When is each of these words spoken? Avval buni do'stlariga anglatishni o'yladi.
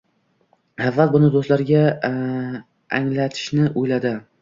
Avval 0.85 1.11
buni 1.17 1.29
do'stlariga 1.35 1.85
anglatishni 3.01 3.73
o'yladi. 3.73 4.21